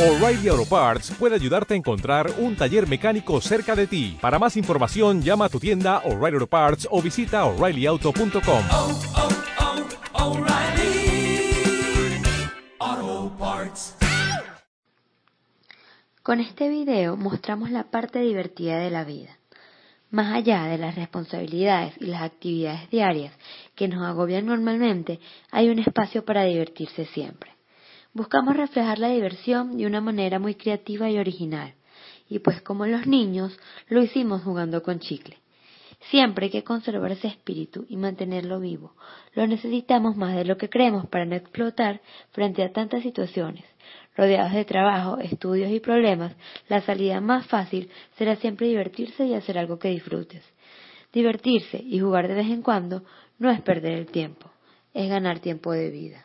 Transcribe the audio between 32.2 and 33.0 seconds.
y pues como